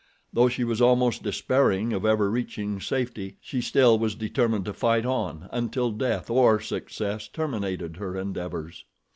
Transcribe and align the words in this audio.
Though 0.33 0.47
she 0.49 0.63
was 0.63 0.81
almost 0.81 1.21
despairing 1.21 1.93
of 1.93 2.07
ever 2.07 2.27
reaching 2.31 2.79
safety 2.81 3.37
she 3.39 3.61
still 3.61 3.99
was 3.99 4.15
determined 4.15 4.65
to 4.65 4.73
fight 4.73 5.05
on, 5.05 5.47
until 5.51 5.91
death 5.91 6.27
or 6.27 6.59
success 6.59 7.27
terminated 7.27 7.97
her 7.97 8.17
endeavors. 8.17 8.83